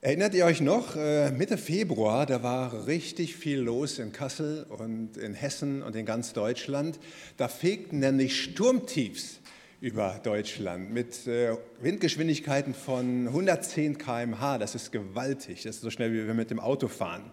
Erinnert 0.00 0.32
ihr 0.34 0.44
euch 0.44 0.60
noch, 0.60 0.94
äh, 0.94 1.32
Mitte 1.32 1.58
Februar, 1.58 2.24
da 2.24 2.44
war 2.44 2.86
richtig 2.86 3.34
viel 3.34 3.58
los 3.58 3.98
in 3.98 4.12
Kassel 4.12 4.64
und 4.68 5.16
in 5.16 5.34
Hessen 5.34 5.82
und 5.82 5.96
in 5.96 6.06
ganz 6.06 6.32
Deutschland. 6.32 7.00
Da 7.36 7.48
fegten 7.48 7.98
nämlich 7.98 8.40
Sturmtiefs 8.40 9.40
über 9.80 10.20
Deutschland 10.22 10.92
mit 10.92 11.26
äh, 11.26 11.56
Windgeschwindigkeiten 11.80 12.74
von 12.74 13.26
110 13.26 13.98
km/h. 13.98 14.58
Das 14.58 14.76
ist 14.76 14.92
gewaltig, 14.92 15.64
das 15.64 15.76
ist 15.76 15.82
so 15.82 15.90
schnell, 15.90 16.12
wie 16.12 16.24
wir 16.28 16.34
mit 16.34 16.52
dem 16.52 16.60
Auto 16.60 16.86
fahren. 16.86 17.32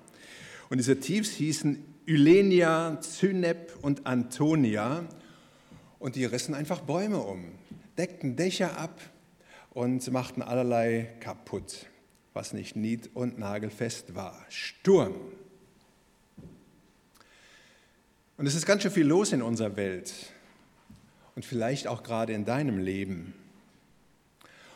Und 0.71 0.79
diese 0.79 0.99
Tiefs 0.99 1.33
hießen 1.33 1.85
Ylenia, 2.07 2.99
Zynep 2.99 3.73
und 3.83 4.07
Antonia. 4.07 5.05
Und 5.99 6.15
die 6.15 6.25
rissen 6.25 6.55
einfach 6.55 6.81
Bäume 6.81 7.19
um, 7.19 7.45
deckten 7.95 8.35
Dächer 8.35 8.75
ab 8.79 8.99
und 9.69 10.11
machten 10.11 10.41
allerlei 10.41 11.13
kaputt 11.19 11.85
was 12.35 12.53
nicht 12.53 12.75
nied- 12.75 13.09
und 13.13 13.39
nagelfest 13.39 14.13
war. 14.13 14.45
Sturm. 14.49 15.15
Und 18.37 18.45
es 18.45 18.53
ist 18.53 18.65
ganz 18.65 18.83
schön 18.83 18.91
viel 18.91 19.07
los 19.07 19.31
in 19.31 19.41
unserer 19.41 19.77
Welt 19.77 20.13
und 21.35 21.45
vielleicht 21.45 21.87
auch 21.87 22.03
gerade 22.03 22.33
in 22.33 22.43
deinem 22.43 22.77
Leben. 22.77 23.33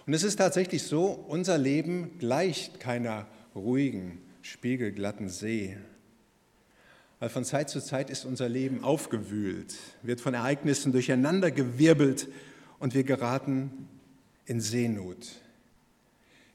Und 0.06 0.14
es 0.14 0.24
ist 0.24 0.38
tatsächlich 0.38 0.84
so, 0.84 1.08
unser 1.08 1.58
Leben 1.58 2.18
gleicht 2.18 2.80
keiner 2.80 3.28
ruhigen, 3.54 4.22
spiegelglatten 4.42 5.28
See. 5.28 5.78
Weil 7.20 7.30
von 7.30 7.44
Zeit 7.44 7.70
zu 7.70 7.82
Zeit 7.82 8.10
ist 8.10 8.24
unser 8.24 8.48
Leben 8.48 8.86
aufgewühlt, 8.86 9.76
wird 10.02 10.22
von 10.22 10.34
Ereignissen 10.34 10.94
durcheinandergewirbelt 10.94 12.30
und 12.80 12.94
wir 12.94 13.04
geraten 13.04 13.90
in 14.46 14.62
Seenot. 14.62 15.28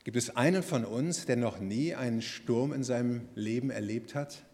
Gibt 0.04 0.18
es 0.18 0.36
einen 0.36 0.62
von 0.62 0.84
uns, 0.84 1.24
der 1.24 1.36
noch 1.36 1.58
nie 1.58 1.94
einen 1.94 2.20
Sturm 2.20 2.74
in 2.74 2.84
seinem 2.84 3.26
Leben 3.34 3.70
erlebt 3.70 4.14
hat? 4.14 4.44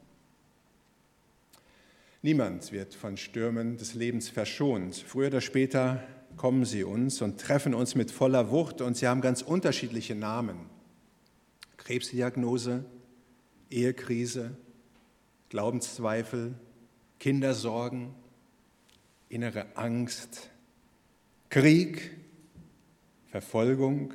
Niemand 2.23 2.71
wird 2.71 2.95
von 2.95 3.17
Stürmen 3.17 3.77
des 3.77 3.95
Lebens 3.95 4.29
verschont. 4.29 4.95
Früher 4.95 5.27
oder 5.27 5.41
später 5.41 6.05
kommen 6.37 6.65
sie 6.65 6.85
uns 6.85 7.21
und 7.21 7.41
treffen 7.41 7.75
uns 7.75 7.97
mit 7.97 8.13
voller 8.13 8.51
Wucht 8.51 8.81
und 8.81 8.97
sie 8.97 9.09
haben 9.09 9.21
ganz 9.23 9.43
unterschiedliche 9.43 10.15
Namen. 10.15 10.71
Krebsdiagnose, 11.79 12.85
Ehekrise, 13.71 14.57
Glaubenszweifel, 15.49 16.55
Kindersorgen, 17.19 18.15
innere 19.29 19.77
Angst, 19.77 20.51
Krieg, 21.49 22.17
Verfolgung, 23.31 24.15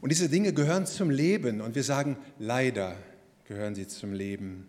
und 0.00 0.10
diese 0.10 0.28
Dinge 0.28 0.52
gehören 0.52 0.86
zum 0.86 1.10
Leben 1.10 1.60
und 1.60 1.74
wir 1.74 1.82
sagen, 1.82 2.16
leider 2.38 2.96
gehören 3.44 3.74
sie 3.74 3.86
zum 3.86 4.12
Leben. 4.12 4.68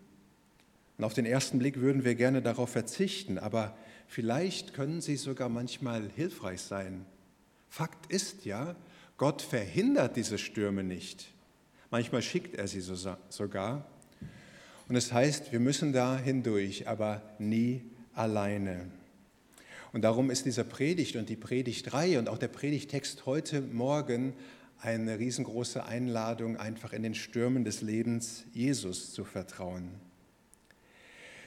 Und 0.97 1.03
auf 1.05 1.13
den 1.13 1.25
ersten 1.25 1.59
Blick 1.59 1.79
würden 1.79 2.03
wir 2.03 2.15
gerne 2.15 2.41
darauf 2.41 2.69
verzichten, 2.71 3.37
aber 3.37 3.77
vielleicht 4.07 4.73
können 4.73 5.01
sie 5.01 5.17
sogar 5.17 5.49
manchmal 5.49 6.09
hilfreich 6.15 6.61
sein. 6.61 7.05
Fakt 7.69 8.11
ist 8.11 8.45
ja, 8.45 8.75
Gott 9.17 9.41
verhindert 9.41 10.15
diese 10.15 10.37
Stürme 10.37 10.83
nicht. 10.83 11.31
Manchmal 11.91 12.21
schickt 12.21 12.55
er 12.55 12.67
sie 12.67 12.81
sogar. 12.81 13.85
Und 14.87 14.95
es 14.95 15.09
das 15.09 15.13
heißt, 15.13 15.51
wir 15.51 15.59
müssen 15.59 15.93
da 15.93 16.17
hindurch, 16.17 16.87
aber 16.87 17.21
nie 17.37 17.83
alleine. 18.13 18.87
Und 19.91 20.03
darum 20.03 20.29
ist 20.31 20.45
diese 20.45 20.63
Predigt 20.63 21.15
und 21.15 21.29
die 21.29 21.35
Predigtreihe 21.35 22.19
und 22.19 22.29
auch 22.29 22.37
der 22.37 22.47
Predigtext 22.47 23.25
heute 23.25 23.61
Morgen 23.61 24.33
eine 24.81 25.19
riesengroße 25.19 25.85
Einladung, 25.85 26.57
einfach 26.57 26.93
in 26.93 27.03
den 27.03 27.15
Stürmen 27.15 27.63
des 27.63 27.81
Lebens 27.81 28.45
Jesus 28.53 29.13
zu 29.13 29.25
vertrauen. 29.25 29.89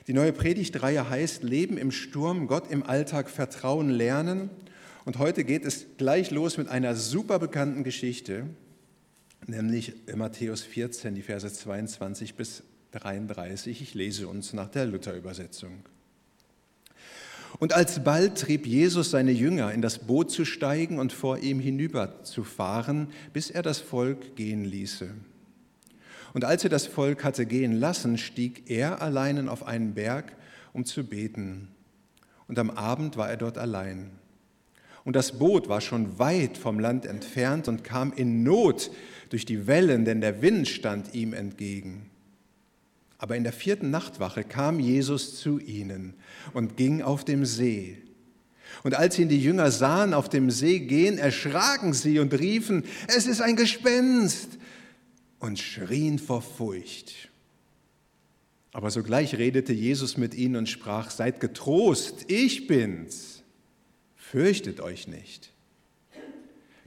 Die 0.07 0.13
neue 0.13 0.33
Predigtreihe 0.33 1.09
heißt 1.09 1.43
Leben 1.43 1.79
im 1.79 1.93
Sturm, 1.93 2.49
Gott 2.49 2.71
im 2.71 2.83
Alltag 2.83 3.31
vertrauen 3.31 3.89
lernen. 3.89 4.51
Und 5.05 5.19
heute 5.19 5.45
geht 5.45 5.65
es 5.65 5.87
gleich 5.97 6.31
los 6.31 6.59
mit 6.59 6.69
einer 6.69 6.97
super 6.97 7.39
bekannten 7.39 7.85
Geschichte, 7.85 8.47
nämlich 9.47 9.95
Matthäus 10.15 10.63
14, 10.63 11.15
die 11.15 11.23
Verse 11.23 11.51
22 11.51 12.35
bis 12.35 12.65
33. 12.93 13.81
Ich 13.81 13.95
lese 13.95 14.29
uns 14.29 14.53
nach 14.53 14.69
der 14.69 14.87
Luther-Übersetzung. 14.87 15.85
Und 17.59 17.75
alsbald 17.75 18.39
trieb 18.39 18.67
Jesus 18.67 19.11
seine 19.11 19.33
Jünger, 19.33 19.73
in 19.73 19.83
das 19.83 19.99
Boot 19.99 20.31
zu 20.31 20.45
steigen 20.45 20.99
und 20.99 21.13
vor 21.13 21.39
ihm 21.39 21.61
hinüberzufahren, 21.61 23.09
bis 23.33 23.51
er 23.51 23.63
das 23.63 23.79
Volk 23.79 24.37
gehen 24.37 24.65
ließe. 24.65 25.11
Und 26.33 26.45
als 26.45 26.65
er 26.65 26.71
das 26.71 26.87
Volk 26.87 27.25
hatte 27.25 27.47
gehen 27.47 27.73
lassen, 27.73 28.17
stieg 28.17 28.71
er 28.71 29.03
allein 29.03 29.49
auf 29.49 29.67
einen 29.67 29.95
Berg, 29.95 30.35
um 30.73 30.85
zu 30.85 31.05
beten. 31.05 31.69
Und 32.49 32.59
am 32.59 32.71
Abend 32.71 33.17
war 33.17 33.29
er 33.31 33.37
dort 33.37 33.59
allein. 33.59 34.11
Und 35.05 35.17
das 35.17 35.39
Boot 35.39 35.69
war 35.69 35.81
schon 35.81 36.19
weit 36.19 36.57
vom 36.57 36.79
Land 36.79 37.07
entfernt 37.07 37.69
und 37.69 37.85
kam 37.85 38.13
in 38.13 38.45
Not 38.45 38.91
durch 39.31 39.45
die 39.45 39.67
Wellen, 39.67 40.05
denn 40.05 40.21
der 40.21 40.43
Wind 40.43 40.69
stand 40.69 41.15
ihm 41.15 41.33
entgegen. 41.33 42.12
Aber 43.23 43.37
in 43.37 43.45
der 43.45 43.53
vierten 43.53 43.91
Nachtwache 43.91 44.43
kam 44.43 44.81
Jesus 44.81 45.39
zu 45.39 45.61
ihnen 45.61 46.15
und 46.55 46.77
ging 46.77 47.03
auf 47.03 47.25
dem 47.25 47.45
See. 47.45 47.99
Und 48.83 48.97
als 48.97 49.17
ihn 49.17 49.29
die 49.29 49.41
Jünger 49.41 49.71
sahen 49.71 50.13
auf 50.13 50.29
dem 50.29 50.51
See 50.51 50.81
gehen, 50.81 51.19
erschraken 51.19 51.93
sie 51.93 52.19
und 52.19 52.35
riefen, 52.35 52.83
es 53.07 53.29
ist 53.29 53.41
ein 53.41 53.55
Gespenst 53.55 54.59
und 55.39 55.61
schrien 55.61 56.19
vor 56.19 56.43
Furcht. 56.43 57.29
Aber 58.73 58.91
sogleich 58.91 59.39
redete 59.39 59.73
Jesus 59.73 60.17
mit 60.17 60.35
ihnen 60.35 60.57
und 60.57 60.69
sprach, 60.69 61.13
seid 61.13 61.39
getrost, 61.39 62.25
ich 62.27 62.67
bin's, 62.67 63.45
fürchtet 64.17 64.81
euch 64.81 65.07
nicht. 65.07 65.53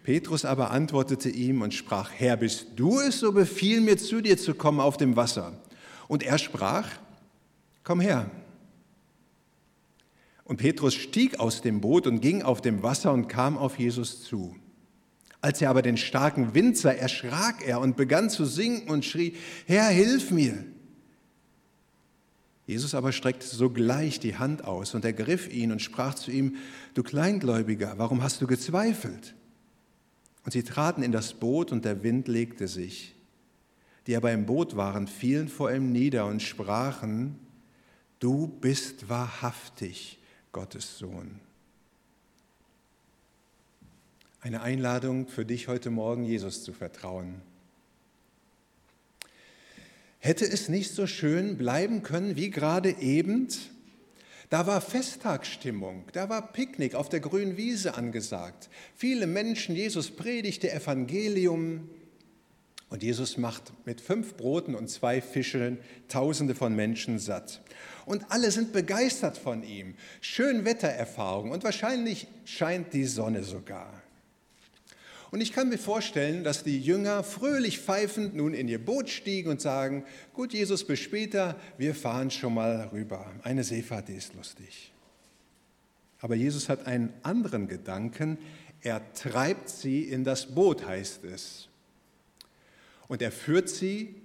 Petrus 0.03 0.44
aber 0.44 0.72
antwortete 0.72 1.29
ihm 1.29 1.62
und 1.62 1.74
sprach, 1.74 2.12
Herr, 2.12 2.35
bist 2.35 2.72
du 2.75 3.00
es, 3.00 3.22
so 3.22 3.31
befiehl 3.31 3.79
mir 3.79 3.97
zu 3.97 4.19
dir 4.19 4.38
zu 4.38 4.53
kommen 4.53 4.81
auf 4.81 4.97
dem 4.97 5.16
Wasser. 5.16 5.62
Und 6.08 6.24
er 6.24 6.38
sprach, 6.38 6.90
komm 7.84 8.00
her. 8.00 8.30
Und 10.44 10.58
Petrus 10.58 10.94
stieg 10.94 11.40
aus 11.40 11.62
dem 11.62 11.82
Boot 11.82 12.06
und 12.06 12.22
ging 12.22 12.44
auf 12.44 12.62
dem 12.62 12.84
Wasser 12.84 13.12
und 13.12 13.28
kam 13.28 13.58
auf 13.58 13.80
Jesus 13.80 14.24
zu. 14.24 14.56
Als 15.42 15.62
er 15.62 15.70
aber 15.70 15.82
den 15.82 15.98
starken 15.98 16.54
Wind 16.54 16.78
sah, 16.78 16.92
erschrak 16.92 17.68
er 17.68 17.80
und 17.80 17.98
begann 17.98 18.30
zu 18.30 18.46
sinken 18.46 18.90
und 18.90 19.06
schrie, 19.06 19.36
Herr, 19.66 19.88
hilf 19.88 20.32
mir. 20.32 20.64
Jesus 22.68 22.96
aber 22.96 23.12
streckte 23.12 23.46
sogleich 23.46 24.20
die 24.20 24.38
Hand 24.38 24.64
aus 24.64 24.96
und 24.96 25.06
ergriff 25.06 25.52
ihn 25.52 25.72
und 25.72 25.82
sprach 25.82 26.16
zu 26.16 26.32
ihm, 26.32 26.56
du 26.96 27.04
Kleingläubiger, 27.04 27.94
warum 27.98 28.24
hast 28.24 28.42
du 28.42 28.48
gezweifelt? 28.48 29.36
Und 30.44 30.52
sie 30.52 30.64
traten 30.64 31.04
in 31.04 31.12
das 31.12 31.34
Boot 31.34 31.72
und 31.72 31.86
der 31.86 32.04
Wind 32.04 32.28
legte 32.28 32.68
sich 32.68 33.15
die 34.08 34.16
aber 34.16 34.32
im 34.32 34.46
Boot 34.46 34.76
waren, 34.76 35.08
fielen 35.08 35.48
vor 35.48 35.72
ihm 35.72 35.92
nieder 35.92 36.26
und 36.26 36.42
sprachen, 36.42 37.40
du 38.20 38.48
bist 38.48 39.10
wahrhaftig 39.10 40.20
Gottes 40.52 40.98
Sohn. 40.98 41.40
Eine 44.42 44.62
Einladung 44.62 45.28
für 45.28 45.44
dich 45.44 45.68
heute 45.68 45.90
Morgen, 45.90 46.24
Jesus 46.24 46.64
zu 46.64 46.72
vertrauen. 46.72 47.42
Hätte 50.20 50.46
es 50.46 50.70
nicht 50.70 50.92
so 50.92 51.08
schön 51.08 51.58
bleiben 51.58 52.04
können 52.04 52.36
wie 52.36 52.52
gerade 52.52 52.92
eben? 53.00 53.48
Da 54.52 54.68
war 54.68 54.82
Festtagsstimmung, 54.82 56.06
da 56.14 56.30
war 56.30 56.54
Picknick 56.54 56.94
auf 56.94 57.10
der 57.10 57.20
grünen 57.20 57.58
Wiese 57.58 57.96
angesagt. 57.96 58.70
Viele 58.96 59.26
Menschen, 59.26 59.76
Jesus 59.76 60.12
predigte 60.12 60.72
Evangelium, 60.72 61.90
und 62.90 63.04
Jesus 63.04 63.38
macht 63.38 63.74
mit 63.86 64.00
fünf 64.00 64.36
Broten 64.36 64.76
und 64.76 64.90
zwei 64.90 65.22
Fischen 65.22 65.80
Tausende 66.08 66.56
von 66.56 66.76
Menschen 66.76 67.20
satt. 67.20 67.62
Und 68.06 68.26
alle 68.30 68.52
sind 68.52 68.74
begeistert 68.74 69.38
von 69.38 69.64
ihm. 69.64 69.96
Schön 70.22 70.66
Wettererfahrung 70.66 71.52
und 71.52 71.64
wahrscheinlich 71.64 72.28
scheint 72.46 72.94
die 72.94 73.06
Sonne 73.06 73.44
sogar. 73.44 74.02
Und 75.32 75.42
ich 75.42 75.52
kann 75.52 75.70
mir 75.70 75.80
vorstellen, 75.80 76.44
dass 76.44 76.64
die 76.64 76.80
Jünger 76.80 77.24
fröhlich 77.24 77.80
pfeifend 77.80 78.36
nun 78.36 78.54
in 78.54 78.68
ihr 78.68 78.84
Boot 78.84 79.10
stiegen 79.10 79.50
und 79.50 79.60
sagen, 79.60 80.06
gut 80.34 80.54
Jesus, 80.54 80.86
bis 80.86 81.00
später, 81.00 81.60
wir 81.78 81.96
fahren 81.96 82.32
schon 82.32 82.54
mal 82.54 82.90
rüber. 82.94 83.30
Eine 83.44 83.64
Seefahrt, 83.64 84.08
die 84.08 84.14
ist 84.14 84.36
lustig. 84.36 84.94
Aber 86.20 86.36
Jesus 86.36 86.70
hat 86.70 86.86
einen 86.86 87.12
anderen 87.24 87.68
Gedanken. 87.68 88.38
Er 88.82 89.02
treibt 89.14 89.68
sie 89.68 90.04
in 90.04 90.24
das 90.24 90.46
Boot, 90.46 90.88
heißt 90.88 91.24
es. 91.26 91.68
Und 93.07 93.22
er 93.22 93.31
führt 93.31 93.69
sie 93.69 94.16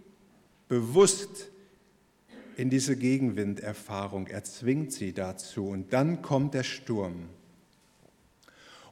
bewusst 0.69 1.51
in 2.57 2.71
diese 2.71 2.97
Gegenwinderfahrung. 2.97 4.27
Er 4.27 4.45
zwingt 4.45 4.93
sie 4.93 5.13
dazu. 5.13 5.67
Und 5.69 5.93
dann 5.93 6.23
kommt 6.23 6.55
der 6.55 6.63
Sturm. 6.63 7.29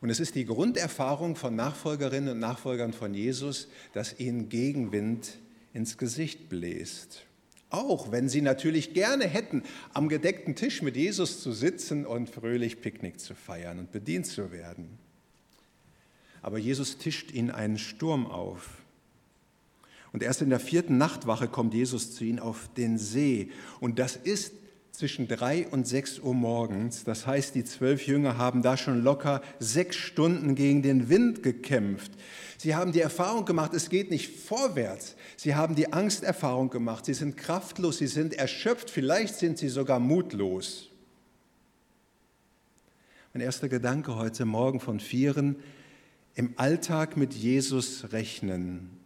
Und 0.01 0.11
es 0.11 0.21
ist 0.21 0.35
die 0.35 0.45
Grunderfahrung 0.45 1.37
von 1.37 1.57
Nachfolgerinnen 1.57 2.31
und 2.31 2.39
Nachfolgern 2.39 2.93
von 2.93 3.15
Jesus, 3.15 3.69
dass 3.93 4.21
ihnen 4.21 4.49
Gegenwind 4.49 5.39
ins 5.75 5.99
Gesicht 5.99 6.49
bläst. 6.49 7.25
Auch 7.71 8.11
wenn 8.11 8.29
sie 8.29 8.41
natürlich 8.41 8.95
gerne 8.95 9.27
hätten, 9.27 9.63
am 9.93 10.09
gedeckten 10.09 10.55
Tisch 10.55 10.81
mit 10.81 10.97
Jesus 10.97 11.43
zu 11.43 11.53
sitzen 11.53 12.07
und 12.07 12.31
fröhlich 12.31 12.81
Picknick 12.81 13.21
zu 13.21 13.35
feiern 13.35 13.79
und 13.79 13.93
bedient 13.93 14.27
zu 14.27 14.53
werden. 14.53 14.99
Aber 16.41 16.59
Jesus 16.59 16.97
tischt 16.99 17.33
ihnen 17.33 17.51
einen 17.51 17.77
Sturm 17.77 18.27
auf. 18.27 18.78
Und 20.13 20.23
erst 20.23 20.43
in 20.43 20.51
der 20.51 20.61
vierten 20.61 20.99
Nachtwache 20.99 21.49
kommt 21.49 21.75
Jesus 21.75 22.15
zu 22.15 22.25
ihnen 22.25 22.39
auf 22.39 22.71
den 22.77 22.99
See. 22.99 23.51
Und 23.81 23.99
das 23.99 24.17
ist 24.17 24.53
zwischen 24.99 25.29
drei 25.29 25.69
und 25.69 25.87
sechs 25.87 26.19
Uhr 26.19 26.35
morgens. 26.35 27.05
Das 27.05 27.27
heißt, 27.27 27.55
die 27.55 27.65
zwölf 27.65 28.07
Jünger 28.07 28.37
haben 28.37 28.63
da 28.63 28.77
schon 28.77 29.03
locker 29.03 29.43
sechs 29.61 29.97
Stunden 29.97 30.57
gegen 30.57 30.83
den 30.83 31.09
Wind 31.09 31.43
gekämpft. 31.45 32.11
Sie 32.57 32.75
haben 32.75 32.91
die 32.91 33.01
Erfahrung 33.01 33.45
gemacht, 33.45 33.75
es 33.75 33.91
geht 33.91 34.11
nicht 34.11 34.37
vorwärts. 34.37 35.15
Sie 35.37 35.55
haben 35.55 35.77
die 35.77 35.93
Angsterfahrung 35.93 36.71
gemacht. 36.71 37.05
Sie 37.05 37.15
sind 37.15 37.37
kraftlos, 37.37 37.99
sie 37.99 38.09
sind 38.09 38.35
erschöpft, 38.35 38.91
vielleicht 38.91 39.37
sind 39.37 39.59
sie 39.59 39.69
sogar 39.69 40.01
mutlos. 40.01 40.89
Mein 43.33 43.43
erster 43.43 43.69
Gedanke 43.69 44.17
heute 44.17 44.47
Morgen 44.47 44.81
von 44.81 44.99
Vieren, 44.99 45.57
im 46.35 46.55
Alltag 46.57 47.17
mit 47.17 47.35
Jesus 47.35 48.13
rechnen, 48.13 48.98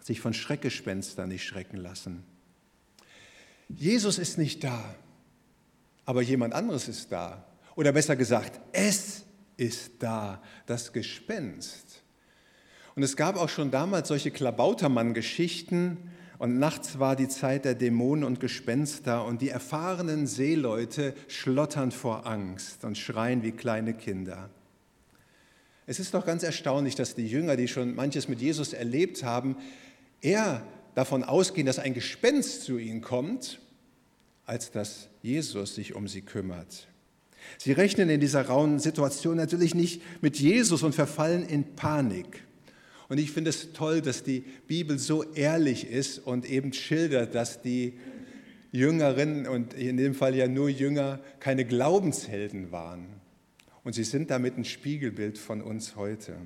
sich 0.00 0.20
von 0.20 0.34
Schreckgespenstern 0.34 1.28
nicht 1.28 1.44
schrecken 1.44 1.76
lassen. 1.76 2.24
Jesus 3.68 4.18
ist 4.18 4.38
nicht 4.38 4.64
da, 4.64 4.94
aber 6.04 6.22
jemand 6.22 6.54
anderes 6.54 6.88
ist 6.88 7.12
da. 7.12 7.44
Oder 7.76 7.92
besser 7.92 8.16
gesagt, 8.16 8.60
es 8.72 9.24
ist 9.56 9.92
da, 10.00 10.42
das 10.66 10.92
Gespenst. 10.92 12.02
Und 12.96 13.02
es 13.02 13.16
gab 13.16 13.36
auch 13.36 13.48
schon 13.48 13.70
damals 13.70 14.08
solche 14.08 14.30
Klabautermann-Geschichten. 14.30 15.96
Und 16.38 16.58
nachts 16.58 16.98
war 16.98 17.14
die 17.14 17.28
Zeit 17.28 17.64
der 17.64 17.74
Dämonen 17.74 18.24
und 18.24 18.40
Gespenster 18.40 19.24
und 19.24 19.42
die 19.42 19.50
erfahrenen 19.50 20.26
Seeleute 20.26 21.14
schlottern 21.28 21.92
vor 21.92 22.26
Angst 22.26 22.84
und 22.84 22.98
schreien 22.98 23.42
wie 23.42 23.52
kleine 23.52 23.94
Kinder. 23.94 24.50
Es 25.86 26.00
ist 26.00 26.14
doch 26.14 26.24
ganz 26.24 26.42
erstaunlich, 26.42 26.94
dass 26.94 27.14
die 27.14 27.26
Jünger, 27.26 27.56
die 27.56 27.68
schon 27.68 27.94
manches 27.94 28.28
mit 28.28 28.40
Jesus 28.40 28.72
erlebt 28.72 29.22
haben, 29.22 29.56
eher 30.20 30.66
davon 30.94 31.24
ausgehen, 31.24 31.66
dass 31.66 31.78
ein 31.78 31.94
Gespenst 31.94 32.64
zu 32.64 32.78
ihnen 32.78 33.00
kommt, 33.00 33.60
als 34.44 34.70
dass 34.70 35.08
Jesus 35.22 35.74
sich 35.74 35.94
um 35.94 36.08
sie 36.08 36.22
kümmert. 36.22 36.88
Sie 37.58 37.72
rechnen 37.72 38.10
in 38.10 38.20
dieser 38.20 38.42
rauen 38.46 38.78
Situation 38.78 39.36
natürlich 39.36 39.74
nicht 39.74 40.02
mit 40.22 40.38
Jesus 40.38 40.82
und 40.82 40.94
verfallen 40.94 41.46
in 41.46 41.74
Panik. 41.76 42.44
Und 43.08 43.18
ich 43.18 43.32
finde 43.32 43.50
es 43.50 43.72
toll, 43.72 44.02
dass 44.02 44.22
die 44.22 44.44
Bibel 44.66 44.98
so 44.98 45.24
ehrlich 45.34 45.90
ist 45.90 46.18
und 46.18 46.48
eben 46.48 46.72
schildert, 46.72 47.34
dass 47.34 47.60
die 47.60 47.94
Jüngerinnen 48.72 49.48
und 49.48 49.74
in 49.74 49.96
dem 49.96 50.14
Fall 50.14 50.36
ja 50.36 50.46
nur 50.46 50.68
Jünger 50.68 51.18
keine 51.40 51.64
Glaubenshelden 51.64 52.70
waren. 52.70 53.06
Und 53.82 53.94
sie 53.94 54.04
sind 54.04 54.30
damit 54.30 54.56
ein 54.56 54.64
Spiegelbild 54.64 55.38
von 55.38 55.60
uns 55.60 55.96
heute. 55.96 56.36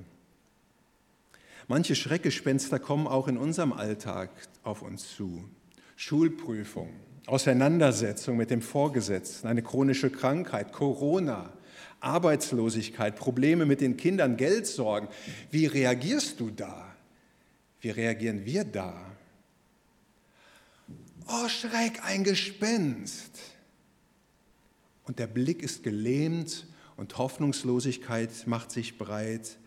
Manche 1.67 1.95
Schreckgespenster 1.95 2.79
kommen 2.79 3.07
auch 3.07 3.27
in 3.27 3.37
unserem 3.37 3.73
Alltag 3.73 4.29
auf 4.63 4.81
uns 4.81 5.15
zu. 5.15 5.43
Schulprüfung, 5.95 6.89
Auseinandersetzung 7.25 8.37
mit 8.37 8.51
dem 8.51 8.61
Vorgesetzten, 8.61 9.47
eine 9.47 9.63
chronische 9.63 10.11
Krankheit, 10.11 10.71
Corona, 10.71 11.53
Arbeitslosigkeit, 12.01 13.15
Probleme 13.15 13.65
mit 13.65 13.81
den 13.81 13.97
Kindern, 13.97 14.37
Geldsorgen. 14.37 15.09
Wie 15.49 15.65
reagierst 15.65 16.39
du 16.39 16.51
da? 16.51 16.95
Wie 17.81 17.89
reagieren 17.89 18.45
wir 18.45 18.63
da? 18.63 18.93
Oh, 21.27 21.47
Schreck, 21.47 22.01
ein 22.03 22.23
Gespenst. 22.23 23.39
Und 25.05 25.17
der 25.17 25.27
Blick 25.27 25.63
ist 25.63 25.83
gelähmt 25.83 26.67
und 26.97 27.17
Hoffnungslosigkeit 27.17 28.29
macht 28.45 28.71
sich 28.71 28.97
breit. 28.99 29.57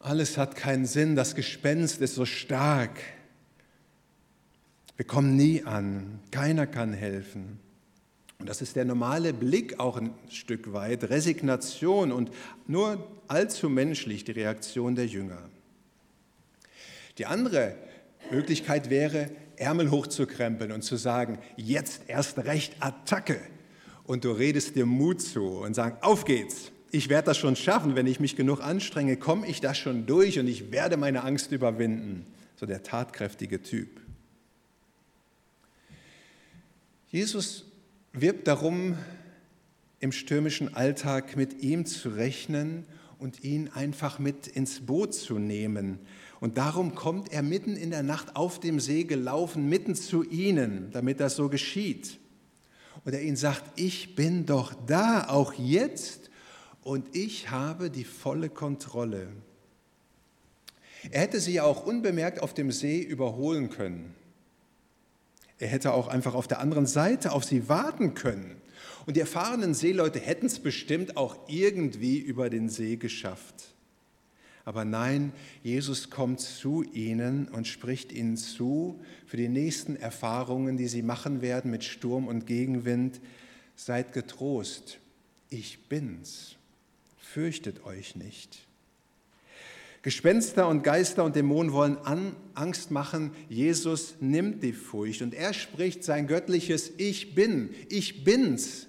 Alles 0.00 0.38
hat 0.38 0.56
keinen 0.56 0.86
Sinn, 0.86 1.14
das 1.14 1.34
Gespenst 1.34 2.00
ist 2.00 2.14
so 2.14 2.24
stark. 2.24 2.98
Wir 4.96 5.06
kommen 5.06 5.36
nie 5.36 5.62
an, 5.62 6.20
keiner 6.30 6.66
kann 6.66 6.94
helfen. 6.94 7.60
Und 8.38 8.48
das 8.48 8.62
ist 8.62 8.76
der 8.76 8.86
normale 8.86 9.34
Blick 9.34 9.78
auch 9.78 9.98
ein 9.98 10.14
Stück 10.30 10.72
weit, 10.72 11.10
Resignation 11.10 12.10
und 12.12 12.30
nur 12.66 13.06
allzu 13.28 13.68
menschlich 13.68 14.24
die 14.24 14.32
Reaktion 14.32 14.94
der 14.94 15.06
Jünger. 15.06 15.50
Die 17.18 17.26
andere 17.26 17.76
Möglichkeit 18.30 18.88
wäre, 18.88 19.30
Ärmel 19.56 19.90
hochzukrempeln 19.90 20.72
und 20.72 20.80
zu 20.80 20.96
sagen, 20.96 21.38
jetzt 21.56 22.04
erst 22.06 22.38
recht 22.38 22.74
Attacke. 22.80 23.38
Und 24.04 24.24
du 24.24 24.32
redest 24.32 24.74
dir 24.76 24.86
Mut 24.86 25.20
zu 25.20 25.46
und 25.58 25.74
sagst, 25.74 26.02
auf 26.02 26.24
geht's. 26.24 26.72
Ich 26.92 27.08
werde 27.08 27.26
das 27.26 27.38
schon 27.38 27.54
schaffen, 27.54 27.94
wenn 27.94 28.06
ich 28.06 28.18
mich 28.18 28.34
genug 28.34 28.60
anstrenge, 28.60 29.16
komme 29.16 29.46
ich 29.46 29.60
das 29.60 29.78
schon 29.78 30.06
durch 30.06 30.38
und 30.38 30.48
ich 30.48 30.72
werde 30.72 30.96
meine 30.96 31.22
Angst 31.22 31.52
überwinden. 31.52 32.26
So 32.56 32.66
der 32.66 32.82
tatkräftige 32.82 33.62
Typ. 33.62 34.00
Jesus 37.08 37.64
wirbt 38.12 38.48
darum, 38.48 38.98
im 40.00 40.12
stürmischen 40.12 40.74
Alltag 40.74 41.36
mit 41.36 41.62
ihm 41.62 41.86
zu 41.86 42.08
rechnen 42.08 42.86
und 43.18 43.44
ihn 43.44 43.68
einfach 43.68 44.18
mit 44.18 44.46
ins 44.46 44.80
Boot 44.80 45.14
zu 45.14 45.38
nehmen. 45.38 45.98
Und 46.40 46.56
darum 46.56 46.94
kommt 46.94 47.32
er 47.32 47.42
mitten 47.42 47.76
in 47.76 47.90
der 47.90 48.02
Nacht 48.02 48.34
auf 48.34 48.60
dem 48.60 48.80
See 48.80 49.04
gelaufen, 49.04 49.68
mitten 49.68 49.94
zu 49.94 50.24
ihnen, 50.24 50.90
damit 50.92 51.20
das 51.20 51.36
so 51.36 51.50
geschieht. 51.50 52.18
Und 53.04 53.12
er 53.12 53.22
ihnen 53.22 53.36
sagt, 53.36 53.62
ich 53.78 54.16
bin 54.16 54.46
doch 54.46 54.72
da, 54.86 55.28
auch 55.28 55.52
jetzt, 55.52 56.29
und 56.82 57.14
ich 57.14 57.50
habe 57.50 57.90
die 57.90 58.04
volle 58.04 58.48
Kontrolle. 58.48 59.28
Er 61.10 61.22
hätte 61.22 61.40
sie 61.40 61.54
ja 61.54 61.64
auch 61.64 61.86
unbemerkt 61.86 62.42
auf 62.42 62.54
dem 62.54 62.70
See 62.70 63.00
überholen 63.00 63.70
können. 63.70 64.14
Er 65.58 65.68
hätte 65.68 65.92
auch 65.92 66.08
einfach 66.08 66.34
auf 66.34 66.48
der 66.48 66.60
anderen 66.60 66.86
Seite 66.86 67.32
auf 67.32 67.44
sie 67.44 67.68
warten 67.68 68.14
können. 68.14 68.56
Und 69.06 69.16
die 69.16 69.20
erfahrenen 69.20 69.74
Seeleute 69.74 70.18
hätten 70.18 70.46
es 70.46 70.58
bestimmt 70.58 71.16
auch 71.16 71.36
irgendwie 71.48 72.18
über 72.18 72.50
den 72.50 72.68
See 72.68 72.96
geschafft. 72.96 73.74
Aber 74.64 74.84
nein, 74.84 75.32
Jesus 75.62 76.10
kommt 76.10 76.40
zu 76.40 76.82
ihnen 76.82 77.48
und 77.48 77.66
spricht 77.66 78.12
ihnen 78.12 78.36
zu 78.36 79.00
für 79.26 79.36
die 79.36 79.48
nächsten 79.48 79.96
Erfahrungen, 79.96 80.76
die 80.76 80.86
sie 80.86 81.02
machen 81.02 81.42
werden 81.42 81.70
mit 81.70 81.82
Sturm 81.82 82.28
und 82.28 82.46
Gegenwind. 82.46 83.20
Seid 83.74 84.12
getrost, 84.12 84.98
ich 85.48 85.88
bin's. 85.88 86.56
Fürchtet 87.20 87.84
euch 87.84 88.16
nicht. 88.16 88.66
Gespenster 90.02 90.66
und 90.66 90.82
Geister 90.82 91.24
und 91.24 91.36
Dämonen 91.36 91.72
wollen 91.72 91.98
an, 91.98 92.34
Angst 92.54 92.90
machen. 92.90 93.32
Jesus 93.48 94.14
nimmt 94.20 94.62
die 94.62 94.72
Furcht 94.72 95.20
und 95.20 95.34
er 95.34 95.52
spricht 95.52 96.04
sein 96.04 96.26
göttliches 96.26 96.92
Ich 96.96 97.34
bin, 97.34 97.70
ich 97.88 98.24
bin's 98.24 98.86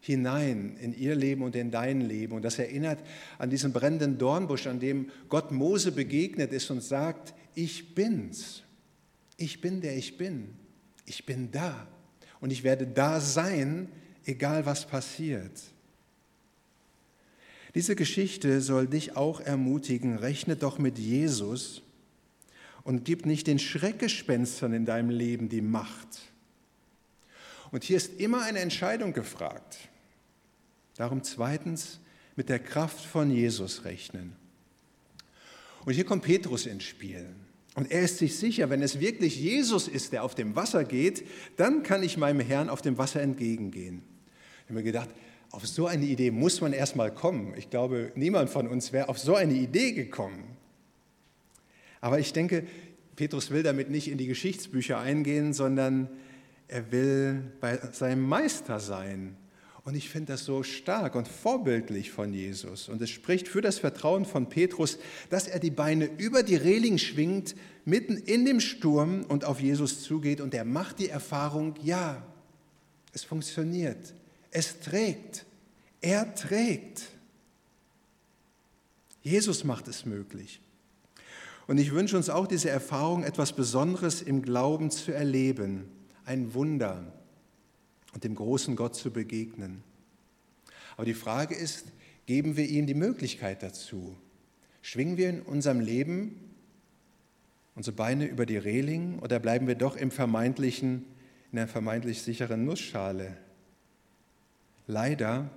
hinein 0.00 0.76
in 0.80 0.96
ihr 0.96 1.14
Leben 1.14 1.42
und 1.42 1.56
in 1.56 1.70
dein 1.70 2.00
Leben. 2.00 2.32
Und 2.32 2.42
das 2.42 2.58
erinnert 2.58 3.00
an 3.38 3.50
diesen 3.50 3.72
brennenden 3.72 4.16
Dornbusch, 4.16 4.66
an 4.66 4.80
dem 4.80 5.10
Gott 5.28 5.50
Mose 5.50 5.92
begegnet 5.92 6.52
ist 6.52 6.70
und 6.70 6.82
sagt, 6.82 7.34
ich 7.54 7.94
bin's. 7.94 8.62
Ich 9.36 9.60
bin 9.60 9.82
der 9.82 9.96
ich 9.96 10.16
bin. 10.16 10.48
Ich 11.04 11.26
bin 11.26 11.50
da. 11.50 11.86
Und 12.40 12.50
ich 12.50 12.64
werde 12.64 12.86
da 12.86 13.20
sein, 13.20 13.88
egal 14.24 14.64
was 14.64 14.86
passiert. 14.86 15.60
Diese 17.76 17.94
Geschichte 17.94 18.62
soll 18.62 18.86
dich 18.86 19.16
auch 19.16 19.38
ermutigen, 19.38 20.16
rechne 20.16 20.56
doch 20.56 20.78
mit 20.78 20.98
Jesus 20.98 21.82
und 22.84 23.04
gib 23.04 23.26
nicht 23.26 23.46
den 23.46 23.58
Schreckgespenstern 23.58 24.72
in 24.72 24.86
deinem 24.86 25.10
Leben 25.10 25.50
die 25.50 25.60
Macht. 25.60 26.22
Und 27.70 27.84
hier 27.84 27.98
ist 27.98 28.18
immer 28.18 28.44
eine 28.44 28.60
Entscheidung 28.60 29.12
gefragt. 29.12 29.76
Darum 30.96 31.22
zweitens 31.22 32.00
mit 32.34 32.48
der 32.48 32.60
Kraft 32.60 33.04
von 33.04 33.30
Jesus 33.30 33.84
rechnen. 33.84 34.32
Und 35.84 35.92
hier 35.92 36.04
kommt 36.06 36.24
Petrus 36.24 36.64
ins 36.64 36.84
Spiel. 36.84 37.26
Und 37.74 37.90
er 37.90 38.00
ist 38.00 38.16
sich 38.16 38.38
sicher, 38.38 38.70
wenn 38.70 38.80
es 38.80 39.00
wirklich 39.00 39.38
Jesus 39.38 39.86
ist, 39.86 40.14
der 40.14 40.24
auf 40.24 40.34
dem 40.34 40.56
Wasser 40.56 40.84
geht, 40.84 41.26
dann 41.58 41.82
kann 41.82 42.02
ich 42.02 42.16
meinem 42.16 42.40
Herrn 42.40 42.70
auf 42.70 42.80
dem 42.80 42.96
Wasser 42.96 43.20
entgegengehen. 43.20 44.00
Ich 44.62 44.70
habe 44.70 44.74
mir 44.76 44.82
gedacht, 44.82 45.10
auf 45.56 45.66
so 45.66 45.86
eine 45.86 46.04
Idee 46.04 46.30
muss 46.30 46.60
man 46.60 46.74
erstmal 46.74 47.10
kommen. 47.10 47.54
Ich 47.56 47.70
glaube, 47.70 48.12
niemand 48.14 48.50
von 48.50 48.68
uns 48.68 48.92
wäre 48.92 49.08
auf 49.08 49.18
so 49.18 49.34
eine 49.34 49.54
Idee 49.54 49.92
gekommen. 49.92 50.44
Aber 52.02 52.18
ich 52.18 52.34
denke, 52.34 52.66
Petrus 53.16 53.50
will 53.50 53.62
damit 53.62 53.88
nicht 53.88 54.08
in 54.08 54.18
die 54.18 54.26
Geschichtsbücher 54.26 54.98
eingehen, 54.98 55.54
sondern 55.54 56.10
er 56.68 56.92
will 56.92 57.52
bei 57.62 57.78
seinem 57.92 58.28
Meister 58.28 58.80
sein 58.80 59.34
Und 59.84 59.94
ich 59.94 60.10
finde 60.10 60.32
das 60.32 60.44
so 60.44 60.62
stark 60.62 61.14
und 61.14 61.26
vorbildlich 61.26 62.10
von 62.10 62.34
Jesus. 62.34 62.90
Und 62.90 63.00
es 63.00 63.08
spricht 63.08 63.48
für 63.48 63.62
das 63.62 63.78
Vertrauen 63.78 64.26
von 64.26 64.50
Petrus, 64.50 64.98
dass 65.30 65.48
er 65.48 65.60
die 65.60 65.70
Beine 65.70 66.10
über 66.18 66.42
die 66.42 66.56
Reling 66.56 66.98
schwingt, 66.98 67.54
mitten 67.86 68.18
in 68.18 68.44
dem 68.44 68.60
Sturm 68.60 69.24
und 69.28 69.46
auf 69.46 69.60
Jesus 69.60 70.02
zugeht. 70.02 70.42
Und 70.42 70.52
er 70.52 70.66
macht 70.66 70.98
die 70.98 71.08
Erfahrung, 71.08 71.76
ja, 71.82 72.26
es 73.14 73.24
funktioniert. 73.24 74.12
Es 74.50 74.80
trägt. 74.80 75.44
Er 76.00 76.34
trägt. 76.34 77.08
Jesus 79.22 79.64
macht 79.64 79.88
es 79.88 80.06
möglich. 80.06 80.60
Und 81.66 81.78
ich 81.78 81.92
wünsche 81.92 82.16
uns 82.16 82.30
auch 82.30 82.46
diese 82.46 82.70
Erfahrung, 82.70 83.24
etwas 83.24 83.52
Besonderes 83.54 84.22
im 84.22 84.42
Glauben 84.42 84.90
zu 84.90 85.12
erleben, 85.12 85.88
ein 86.24 86.54
Wunder, 86.54 87.12
und 88.14 88.24
dem 88.24 88.34
großen 88.34 88.76
Gott 88.76 88.94
zu 88.94 89.10
begegnen. 89.10 89.82
Aber 90.96 91.04
die 91.04 91.14
Frage 91.14 91.54
ist, 91.54 91.86
geben 92.24 92.56
wir 92.56 92.66
ihm 92.66 92.86
die 92.86 92.94
Möglichkeit 92.94 93.62
dazu? 93.62 94.16
Schwingen 94.80 95.16
wir 95.16 95.28
in 95.28 95.42
unserem 95.42 95.80
Leben 95.80 96.40
unsere 97.74 97.94
Beine 97.94 98.26
über 98.26 98.46
die 98.46 98.56
Reling 98.56 99.18
oder 99.18 99.38
bleiben 99.38 99.66
wir 99.66 99.74
doch 99.74 99.96
im 99.96 100.10
vermeintlichen, 100.10 101.04
in 101.52 101.56
der 101.56 101.68
vermeintlich 101.68 102.22
sicheren 102.22 102.64
Nussschale? 102.64 103.36
Leider, 104.86 105.50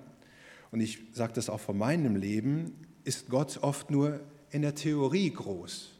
und 0.70 0.80
ich 0.80 0.98
sage 1.12 1.32
das 1.32 1.48
auch 1.48 1.60
von 1.60 1.78
meinem 1.78 2.16
Leben, 2.16 2.86
ist 3.04 3.28
Gott 3.28 3.58
oft 3.62 3.90
nur 3.90 4.20
in 4.50 4.62
der 4.62 4.74
Theorie 4.74 5.30
groß. 5.30 5.90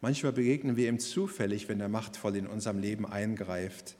Manchmal 0.00 0.32
begegnen 0.32 0.76
wir 0.76 0.88
ihm 0.88 0.98
zufällig, 0.98 1.68
wenn 1.68 1.80
er 1.80 1.88
machtvoll 1.88 2.36
in 2.36 2.46
unserem 2.46 2.78
Leben 2.78 3.04
eingreift 3.04 3.96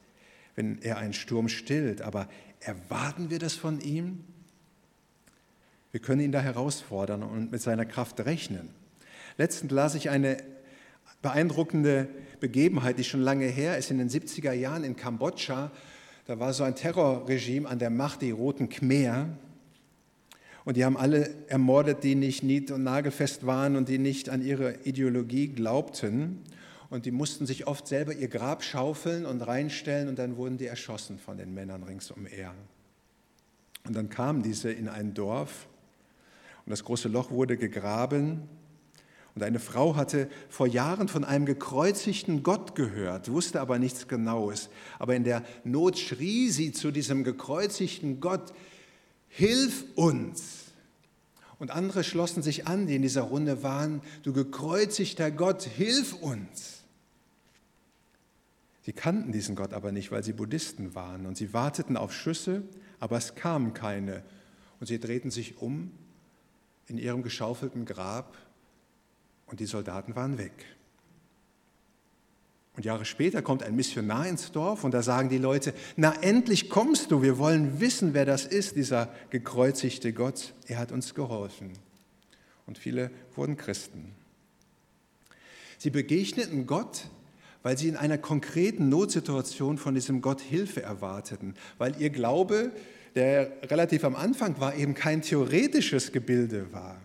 wenn 0.58 0.82
er 0.82 0.98
einen 0.98 1.12
Sturm 1.12 1.48
stillt. 1.48 2.02
Aber 2.02 2.28
erwarten 2.58 3.30
wir 3.30 3.38
das 3.38 3.54
von 3.54 3.80
ihm? 3.80 4.24
Wir 5.92 6.00
können 6.00 6.20
ihn 6.20 6.32
da 6.32 6.40
herausfordern 6.40 7.22
und 7.22 7.52
mit 7.52 7.62
seiner 7.62 7.86
Kraft 7.86 8.18
rechnen. 8.26 8.70
Letztens 9.36 9.70
las 9.70 9.94
ich 9.94 10.10
eine 10.10 10.38
beeindruckende 11.22 12.08
Begebenheit, 12.40 12.98
die 12.98 13.04
schon 13.04 13.20
lange 13.20 13.46
her 13.46 13.78
ist, 13.78 13.92
in 13.92 13.98
den 13.98 14.08
70er 14.08 14.52
Jahren 14.52 14.82
in 14.82 14.96
Kambodscha. 14.96 15.70
Da 16.28 16.38
war 16.38 16.52
so 16.52 16.62
ein 16.62 16.74
Terrorregime 16.74 17.66
an 17.66 17.78
der 17.78 17.88
Macht, 17.88 18.20
die 18.20 18.32
Roten 18.32 18.68
Khmer. 18.68 19.30
Und 20.66 20.76
die 20.76 20.84
haben 20.84 20.98
alle 20.98 21.30
ermordet, 21.48 22.04
die 22.04 22.14
nicht 22.16 22.42
nied- 22.42 22.70
und 22.70 22.84
nagelfest 22.84 23.46
waren 23.46 23.76
und 23.76 23.88
die 23.88 23.96
nicht 23.96 24.28
an 24.28 24.42
ihre 24.44 24.74
Ideologie 24.84 25.48
glaubten 25.48 26.42
und 26.90 27.06
die 27.06 27.12
mussten 27.12 27.46
sich 27.46 27.66
oft 27.66 27.88
selber 27.88 28.12
ihr 28.12 28.28
Grab 28.28 28.62
schaufeln 28.62 29.24
und 29.24 29.40
reinstellen 29.40 30.06
und 30.06 30.18
dann 30.18 30.36
wurden 30.36 30.58
die 30.58 30.66
erschossen 30.66 31.18
von 31.18 31.38
den 31.38 31.54
Männern 31.54 31.82
ringsumher. 31.82 32.54
Und 33.86 33.96
dann 33.96 34.10
kamen 34.10 34.42
diese 34.42 34.70
in 34.70 34.90
ein 34.90 35.14
Dorf 35.14 35.66
und 36.66 36.70
das 36.70 36.84
große 36.84 37.08
Loch 37.08 37.30
wurde 37.30 37.56
gegraben 37.56 38.42
und 39.38 39.44
eine 39.44 39.60
Frau 39.60 39.94
hatte 39.94 40.28
vor 40.48 40.66
Jahren 40.66 41.06
von 41.06 41.22
einem 41.22 41.46
gekreuzigten 41.46 42.42
Gott 42.42 42.74
gehört, 42.74 43.30
wusste 43.30 43.60
aber 43.60 43.78
nichts 43.78 44.08
Genaues. 44.08 44.68
Aber 44.98 45.14
in 45.14 45.22
der 45.22 45.44
Not 45.62 45.96
schrie 45.96 46.50
sie 46.50 46.72
zu 46.72 46.90
diesem 46.90 47.22
gekreuzigten 47.22 48.18
Gott, 48.18 48.52
Hilf 49.28 49.84
uns! 49.94 50.64
Und 51.60 51.70
andere 51.70 52.02
schlossen 52.02 52.42
sich 52.42 52.66
an, 52.66 52.88
die 52.88 52.96
in 52.96 53.02
dieser 53.02 53.22
Runde 53.22 53.62
waren, 53.62 54.02
du 54.24 54.32
gekreuzigter 54.32 55.30
Gott, 55.30 55.62
hilf 55.62 56.14
uns! 56.14 56.82
Sie 58.82 58.92
kannten 58.92 59.30
diesen 59.30 59.54
Gott 59.54 59.72
aber 59.72 59.92
nicht, 59.92 60.10
weil 60.10 60.24
sie 60.24 60.32
Buddhisten 60.32 60.96
waren 60.96 61.26
und 61.26 61.36
sie 61.36 61.52
warteten 61.52 61.96
auf 61.96 62.12
Schüsse, 62.12 62.64
aber 62.98 63.18
es 63.18 63.36
kamen 63.36 63.72
keine. 63.72 64.24
Und 64.80 64.88
sie 64.88 64.98
drehten 64.98 65.30
sich 65.30 65.58
um 65.58 65.92
in 66.88 66.98
ihrem 66.98 67.22
geschaufelten 67.22 67.84
Grab 67.84 68.36
und 69.50 69.60
die 69.60 69.66
Soldaten 69.66 70.14
waren 70.14 70.38
weg. 70.38 70.52
Und 72.76 72.84
Jahre 72.84 73.04
später 73.04 73.42
kommt 73.42 73.64
ein 73.64 73.74
Missionar 73.74 74.26
ins 74.28 74.52
Dorf 74.52 74.84
und 74.84 74.92
da 74.92 75.02
sagen 75.02 75.28
die 75.28 75.38
Leute, 75.38 75.74
na 75.96 76.14
endlich 76.22 76.70
kommst 76.70 77.10
du, 77.10 77.22
wir 77.22 77.38
wollen 77.38 77.80
wissen, 77.80 78.14
wer 78.14 78.24
das 78.24 78.44
ist, 78.46 78.76
dieser 78.76 79.12
gekreuzigte 79.30 80.12
Gott. 80.12 80.54
Er 80.66 80.78
hat 80.78 80.92
uns 80.92 81.14
geholfen. 81.14 81.72
Und 82.66 82.78
viele 82.78 83.10
wurden 83.34 83.56
Christen. 83.56 84.14
Sie 85.78 85.90
begegneten 85.90 86.66
Gott 86.66 87.08
weil 87.62 87.76
sie 87.76 87.88
in 87.88 87.96
einer 87.96 88.18
konkreten 88.18 88.88
Notsituation 88.88 89.78
von 89.78 89.94
diesem 89.94 90.20
Gott 90.20 90.40
Hilfe 90.40 90.82
erwarteten, 90.82 91.54
weil 91.76 92.00
ihr 92.00 92.10
Glaube, 92.10 92.72
der 93.14 93.52
relativ 93.64 94.04
am 94.04 94.16
Anfang 94.16 94.60
war, 94.60 94.74
eben 94.74 94.94
kein 94.94 95.22
theoretisches 95.22 96.12
Gebilde 96.12 96.72
war. 96.72 97.00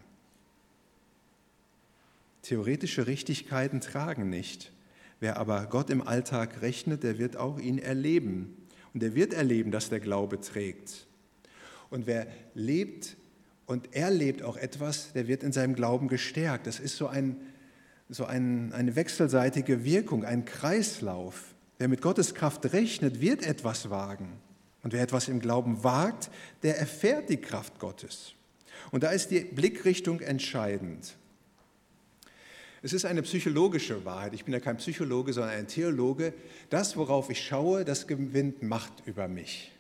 Theoretische 2.44 3.08
Richtigkeiten 3.08 3.82
tragen 3.82 4.30
nicht. 4.30 4.72
Wer 5.20 5.38
aber 5.38 5.66
Gott 5.66 5.90
im 5.90 6.06
Alltag 6.06 6.62
rechnet, 6.62 7.04
der 7.04 7.18
wird 7.18 7.36
auch 7.36 7.60
ihn 7.60 7.80
erleben. 7.80 8.56
Und 8.94 9.02
er 9.02 9.16
wird 9.16 9.34
erleben, 9.34 9.72
dass 9.72 9.90
der 9.90 10.00
Glaube 10.00 10.40
trägt. 10.40 11.08
Und 11.90 12.06
wer 12.06 12.28
lebt 12.54 13.18
und 13.66 13.96
erlebt 13.96 14.44
auch 14.44 14.58
etwas, 14.58 15.14
der 15.14 15.28
wird 15.28 15.42
in 15.44 15.52
seinem 15.52 15.74
Glauben 15.74 16.08
gestärkt. 16.08 16.68
Das 16.68 16.80
ist 16.80 16.98
so 16.98 17.08
ein 17.08 17.38
so 18.10 18.26
ein, 18.26 18.74
eine 18.74 18.96
wechselseitige 18.96 19.84
Wirkung, 19.84 20.24
ein 20.26 20.46
Kreislauf. 20.46 21.56
Wer 21.78 21.88
mit 21.88 22.02
Gottes 22.02 22.36
Kraft 22.36 22.72
rechnet, 22.74 23.20
wird 23.20 23.46
etwas 23.46 23.90
wagen. 23.90 24.40
Und 24.84 24.94
wer 24.94 25.02
etwas 25.02 25.28
im 25.28 25.40
Glauben 25.40 25.84
wagt, 25.84 26.30
der 26.62 26.78
erfährt 26.78 27.30
die 27.30 27.38
Kraft 27.38 27.80
Gottes. 27.80 28.34
Und 28.92 29.04
da 29.04 29.10
ist 29.10 29.32
die 29.32 29.40
Blickrichtung 29.40 30.20
entscheidend. 30.20 31.16
Es 32.86 32.92
ist 32.92 33.06
eine 33.06 33.22
psychologische 33.22 34.04
Wahrheit. 34.04 34.34
Ich 34.34 34.44
bin 34.44 34.54
ja 34.54 34.60
kein 34.60 34.76
Psychologe, 34.76 35.32
sondern 35.32 35.54
ein 35.54 35.68
Theologe. 35.68 36.34
Das, 36.70 36.98
worauf 36.98 37.30
ich 37.30 37.42
schaue, 37.42 37.86
das 37.86 38.08
gewinnt 38.08 38.62
Macht 38.62 38.92
über 39.06 39.30
mich. 39.30 39.72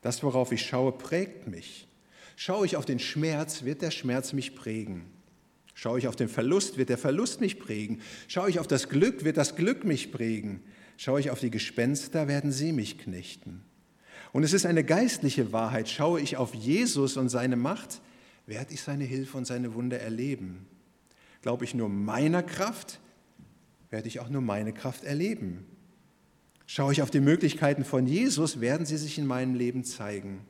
Das, 0.00 0.22
worauf 0.22 0.52
ich 0.52 0.64
schaue, 0.64 0.92
prägt 0.92 1.48
mich. 1.48 1.88
Schaue 2.36 2.66
ich 2.66 2.76
auf 2.76 2.84
den 2.84 3.00
Schmerz, 3.00 3.64
wird 3.64 3.82
der 3.82 3.90
Schmerz 3.90 4.32
mich 4.32 4.54
prägen. 4.54 5.06
Schaue 5.74 5.98
ich 5.98 6.06
auf 6.06 6.14
den 6.14 6.28
Verlust, 6.28 6.78
wird 6.78 6.88
der 6.88 6.98
Verlust 6.98 7.40
mich 7.40 7.58
prägen. 7.58 8.00
Schaue 8.28 8.48
ich 8.48 8.60
auf 8.60 8.68
das 8.68 8.88
Glück, 8.88 9.24
wird 9.24 9.36
das 9.36 9.56
Glück 9.56 9.84
mich 9.84 10.12
prägen. 10.12 10.62
Schaue 10.96 11.18
ich 11.18 11.32
auf 11.32 11.40
die 11.40 11.50
Gespenster, 11.50 12.28
werden 12.28 12.52
sie 12.52 12.70
mich 12.70 12.96
knechten. 12.96 13.64
Und 14.32 14.44
es 14.44 14.52
ist 14.52 14.66
eine 14.66 14.84
geistliche 14.84 15.52
Wahrheit. 15.52 15.88
Schaue 15.88 16.20
ich 16.20 16.36
auf 16.36 16.54
Jesus 16.54 17.16
und 17.16 17.28
seine 17.28 17.56
Macht, 17.56 18.00
werde 18.46 18.72
ich 18.72 18.82
seine 18.82 19.04
Hilfe 19.04 19.36
und 19.36 19.46
seine 19.46 19.74
Wunder 19.74 19.98
erleben. 19.98 20.68
Glaube 21.44 21.66
ich 21.66 21.74
nur 21.74 21.90
meiner 21.90 22.42
Kraft, 22.42 23.00
werde 23.90 24.08
ich 24.08 24.18
auch 24.18 24.30
nur 24.30 24.40
meine 24.40 24.72
Kraft 24.72 25.04
erleben. 25.04 25.66
Schaue 26.64 26.94
ich 26.94 27.02
auf 27.02 27.10
die 27.10 27.20
Möglichkeiten 27.20 27.84
von 27.84 28.06
Jesus, 28.06 28.62
werden 28.62 28.86
sie 28.86 28.96
sich 28.96 29.18
in 29.18 29.26
meinem 29.26 29.54
Leben 29.54 29.84
zeigen, 29.84 30.40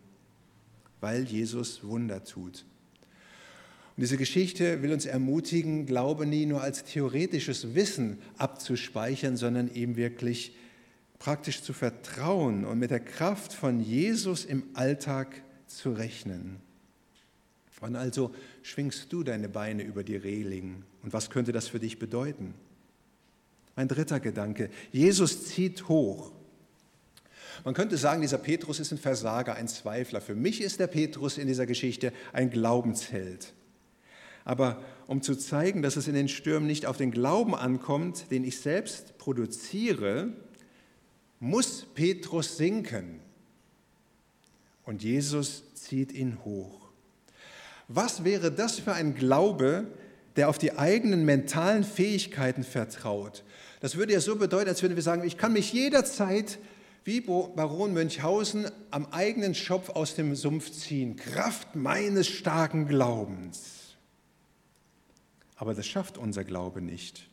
weil 1.00 1.24
Jesus 1.24 1.82
Wunder 1.82 2.22
tut. 2.22 2.64
Und 3.96 4.02
diese 4.02 4.16
Geschichte 4.16 4.82
will 4.82 4.92
uns 4.92 5.04
ermutigen, 5.04 5.86
Glaube 5.86 6.26
nie 6.26 6.46
nur 6.46 6.60
als 6.60 6.84
theoretisches 6.84 7.74
Wissen 7.74 8.18
abzuspeichern, 8.38 9.36
sondern 9.36 9.74
ihm 9.74 9.96
wirklich 9.96 10.54
praktisch 11.18 11.60
zu 11.62 11.72
vertrauen 11.72 12.64
und 12.64 12.78
mit 12.78 12.92
der 12.92 13.00
Kraft 13.00 13.52
von 13.52 13.80
Jesus 13.80 14.44
im 14.44 14.62
Alltag 14.74 15.42
zu 15.66 15.90
rechnen. 15.90 16.60
Wann 17.80 17.96
also 17.96 18.34
schwingst 18.62 19.12
du 19.12 19.22
deine 19.22 19.48
Beine 19.48 19.82
über 19.82 20.04
die 20.04 20.16
Reling 20.16 20.84
und 21.02 21.12
was 21.12 21.30
könnte 21.30 21.52
das 21.52 21.68
für 21.68 21.80
dich 21.80 21.98
bedeuten? 21.98 22.54
Mein 23.76 23.88
dritter 23.88 24.20
Gedanke, 24.20 24.70
Jesus 24.92 25.46
zieht 25.46 25.88
hoch. 25.88 26.32
Man 27.64 27.74
könnte 27.74 27.96
sagen, 27.96 28.22
dieser 28.22 28.38
Petrus 28.38 28.80
ist 28.80 28.92
ein 28.92 28.98
Versager, 28.98 29.54
ein 29.54 29.68
Zweifler. 29.68 30.20
Für 30.20 30.34
mich 30.34 30.60
ist 30.60 30.80
der 30.80 30.86
Petrus 30.86 31.38
in 31.38 31.46
dieser 31.46 31.66
Geschichte 31.66 32.12
ein 32.32 32.50
Glaubensheld. 32.50 33.52
Aber 34.44 34.82
um 35.06 35.22
zu 35.22 35.34
zeigen, 35.34 35.82
dass 35.82 35.96
es 35.96 36.08
in 36.08 36.14
den 36.14 36.28
Stürmen 36.28 36.66
nicht 36.66 36.86
auf 36.86 36.96
den 36.96 37.10
Glauben 37.10 37.54
ankommt, 37.54 38.30
den 38.30 38.44
ich 38.44 38.60
selbst 38.60 39.16
produziere, 39.18 40.32
muss 41.40 41.86
Petrus 41.94 42.56
sinken. 42.56 43.20
Und 44.84 45.02
Jesus 45.02 45.74
zieht 45.74 46.12
ihn 46.12 46.44
hoch. 46.44 46.83
Was 47.88 48.24
wäre 48.24 48.50
das 48.50 48.78
für 48.78 48.94
ein 48.94 49.14
Glaube, 49.14 49.86
der 50.36 50.48
auf 50.48 50.58
die 50.58 50.76
eigenen 50.78 51.24
mentalen 51.24 51.84
Fähigkeiten 51.84 52.64
vertraut? 52.64 53.44
Das 53.80 53.96
würde 53.96 54.14
ja 54.14 54.20
so 54.20 54.36
bedeuten, 54.36 54.68
als 54.68 54.82
würden 54.82 54.96
wir 54.96 55.02
sagen, 55.02 55.24
ich 55.24 55.36
kann 55.36 55.52
mich 55.52 55.72
jederzeit 55.72 56.58
wie 57.04 57.20
Baron 57.20 57.92
Münchhausen 57.92 58.66
am 58.90 59.06
eigenen 59.10 59.54
Schopf 59.54 59.90
aus 59.90 60.14
dem 60.14 60.34
Sumpf 60.34 60.70
ziehen, 60.70 61.16
Kraft 61.16 61.76
meines 61.76 62.26
starken 62.28 62.88
Glaubens. 62.88 63.96
Aber 65.56 65.74
das 65.74 65.86
schafft 65.86 66.16
unser 66.16 66.44
Glaube 66.44 66.80
nicht. 66.80 67.28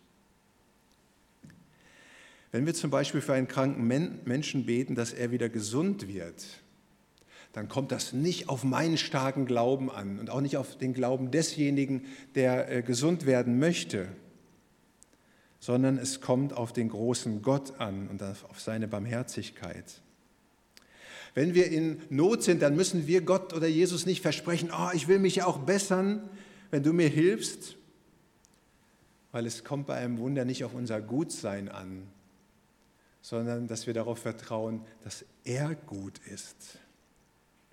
Wenn 2.51 2.65
wir 2.65 2.73
zum 2.73 2.91
Beispiel 2.91 3.21
für 3.21 3.33
einen 3.33 3.47
kranken 3.47 3.87
Menschen 4.25 4.65
beten, 4.65 4.93
dass 4.93 5.13
er 5.13 5.31
wieder 5.31 5.47
gesund 5.47 6.09
wird, 6.09 6.45
dann 7.53 7.67
kommt 7.67 7.91
das 7.91 8.13
nicht 8.13 8.47
auf 8.49 8.63
meinen 8.63 8.97
starken 8.97 9.45
Glauben 9.45 9.91
an 9.91 10.19
und 10.19 10.29
auch 10.29 10.41
nicht 10.41 10.57
auf 10.57 10.77
den 10.77 10.93
Glauben 10.93 11.31
desjenigen, 11.31 12.05
der 12.35 12.71
äh, 12.71 12.81
gesund 12.81 13.25
werden 13.25 13.59
möchte, 13.59 14.07
sondern 15.59 15.97
es 15.97 16.21
kommt 16.21 16.53
auf 16.53 16.73
den 16.73 16.89
großen 16.89 17.41
Gott 17.41 17.79
an 17.79 18.07
und 18.07 18.23
auf 18.23 18.59
seine 18.59 18.87
Barmherzigkeit. 18.87 20.01
Wenn 21.33 21.53
wir 21.53 21.71
in 21.71 22.01
Not 22.09 22.43
sind, 22.43 22.61
dann 22.61 22.75
müssen 22.75 23.07
wir 23.07 23.21
Gott 23.21 23.53
oder 23.53 23.67
Jesus 23.67 24.05
nicht 24.05 24.21
versprechen, 24.21 24.69
oh, 24.75 24.89
ich 24.93 25.07
will 25.07 25.19
mich 25.19 25.35
ja 25.37 25.45
auch 25.45 25.59
bessern, 25.59 26.29
wenn 26.71 26.83
du 26.83 26.93
mir 26.93 27.07
hilfst, 27.07 27.77
weil 29.31 29.45
es 29.45 29.63
kommt 29.63 29.87
bei 29.87 29.95
einem 29.95 30.17
Wunder 30.17 30.45
nicht 30.45 30.63
auf 30.65 30.73
unser 30.73 31.01
Gutsein 31.01 31.69
an, 31.69 32.07
sondern 33.21 33.67
dass 33.67 33.87
wir 33.87 33.93
darauf 33.93 34.19
vertrauen, 34.19 34.81
dass 35.03 35.25
er 35.43 35.75
gut 35.75 36.17
ist. 36.27 36.79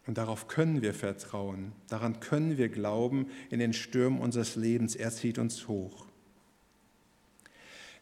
Und 0.08 0.16
darauf 0.16 0.48
können 0.48 0.80
wir 0.80 0.94
vertrauen, 0.94 1.72
daran 1.88 2.18
können 2.18 2.56
wir 2.56 2.70
glauben 2.70 3.26
in 3.50 3.58
den 3.58 3.74
Stürmen 3.74 4.22
unseres 4.22 4.56
Lebens. 4.56 4.96
Er 4.96 5.10
zieht 5.10 5.36
uns 5.36 5.68
hoch. 5.68 6.06